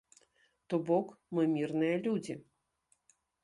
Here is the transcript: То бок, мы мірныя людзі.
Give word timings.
То 0.73 0.79
бок, 0.87 1.11
мы 1.39 1.45
мірныя 1.53 1.97
людзі. 2.09 2.41